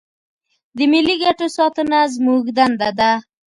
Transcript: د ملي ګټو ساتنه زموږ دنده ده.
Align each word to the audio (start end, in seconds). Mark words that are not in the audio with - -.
د 0.75 0.77
ملي 0.91 1.15
ګټو 1.23 1.47
ساتنه 1.57 1.99
زموږ 2.15 2.43
دنده 2.57 2.89
ده. 2.99 3.11